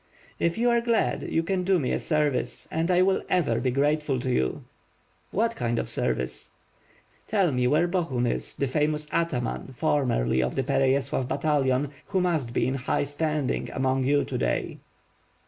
[0.39, 3.69] *T[f you are glad, you can do me a service; and I will ever be
[3.69, 4.63] grateful to you."
[5.29, 6.49] "What kind of service?"
[7.27, 12.51] "Tell me where Bohun is, the famous ataman, formerly of the Pereyaslav battalion, who must
[12.51, 14.79] be in high standing among you to day."